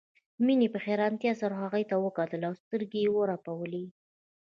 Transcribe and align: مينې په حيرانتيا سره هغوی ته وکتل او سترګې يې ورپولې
مينې 0.45 0.67
په 0.73 0.79
حيرانتيا 0.85 1.33
سره 1.41 1.53
هغوی 1.63 1.83
ته 1.89 1.95
وکتل 2.05 2.41
او 2.49 2.53
سترګې 2.63 2.99
يې 3.05 3.09
ورپولې 3.17 3.83